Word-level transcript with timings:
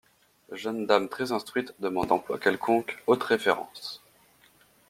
Jeune 0.51 0.87
dame 0.87 1.09
très 1.09 1.31
instruite 1.31 1.75
demande 1.77 2.11
emploi 2.11 2.39
quelconque, 2.39 2.97
hautes 3.05 3.21
références. 3.21 4.01